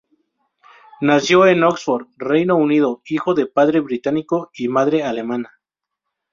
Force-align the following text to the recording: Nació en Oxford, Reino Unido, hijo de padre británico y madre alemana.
Nació 1.01 1.45
en 1.45 1.63
Oxford, 1.63 2.07
Reino 2.17 2.55
Unido, 2.55 3.03
hijo 3.05 3.35
de 3.35 3.45
padre 3.45 3.81
británico 3.81 4.49
y 4.55 4.67
madre 4.67 5.03
alemana. 5.03 5.61